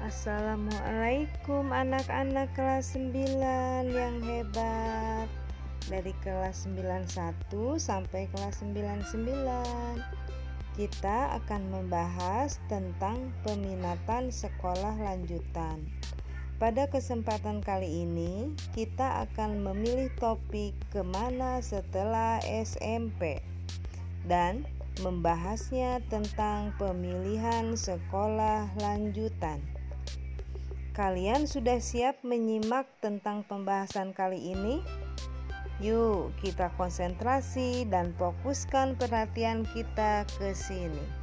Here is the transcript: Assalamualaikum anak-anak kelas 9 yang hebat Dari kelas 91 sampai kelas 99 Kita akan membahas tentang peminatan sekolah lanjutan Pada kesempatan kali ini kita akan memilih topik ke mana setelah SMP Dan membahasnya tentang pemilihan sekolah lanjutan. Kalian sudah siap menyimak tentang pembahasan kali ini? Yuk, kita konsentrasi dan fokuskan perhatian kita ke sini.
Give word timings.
Assalamualaikum 0.00 1.76
anak-anak 1.76 2.56
kelas 2.56 2.96
9 2.96 3.36
yang 3.92 4.16
hebat 4.24 5.28
Dari 5.92 6.16
kelas 6.24 6.64
91 6.72 7.52
sampai 7.76 8.24
kelas 8.32 8.64
99 8.64 9.20
Kita 10.72 11.36
akan 11.36 11.62
membahas 11.68 12.56
tentang 12.72 13.28
peminatan 13.44 14.32
sekolah 14.32 14.96
lanjutan 14.96 15.84
Pada 16.56 16.88
kesempatan 16.88 17.60
kali 17.60 18.08
ini 18.08 18.56
kita 18.72 19.28
akan 19.28 19.60
memilih 19.60 20.08
topik 20.16 20.72
ke 20.88 21.04
mana 21.04 21.60
setelah 21.60 22.40
SMP 22.48 23.44
Dan 24.24 24.64
membahasnya 25.04 26.00
tentang 26.12 26.76
pemilihan 26.76 27.72
sekolah 27.72 28.68
lanjutan. 28.76 29.79
Kalian 30.90 31.46
sudah 31.46 31.78
siap 31.78 32.18
menyimak 32.26 32.90
tentang 32.98 33.46
pembahasan 33.46 34.10
kali 34.10 34.50
ini? 34.50 34.82
Yuk, 35.78 36.34
kita 36.42 36.74
konsentrasi 36.74 37.86
dan 37.86 38.10
fokuskan 38.18 38.98
perhatian 38.98 39.62
kita 39.70 40.26
ke 40.36 40.50
sini. 40.50 41.19